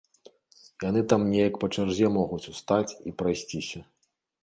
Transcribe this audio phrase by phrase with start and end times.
[0.89, 3.89] Яны там неяк па чарзе могуць устаць і прайсціся.